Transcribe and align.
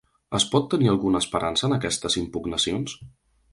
Es 0.37 0.45
pot 0.53 0.63
tenir 0.71 0.89
alguna 0.93 1.21
esperança 1.25 1.69
en 1.69 1.77
aquestes 1.77 2.19
impugnacions? 2.25 2.99